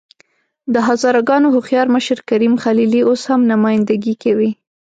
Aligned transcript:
د 0.73 0.75
هزاره 0.87 1.21
ګانو 1.29 1.47
هوښیار 1.55 1.87
مشر 1.95 2.17
کریم 2.29 2.53
خلیلي 2.63 3.01
اوس 3.09 3.21
هم 3.29 3.41
نمايندګي 3.51 4.15
کوي. 4.23 4.51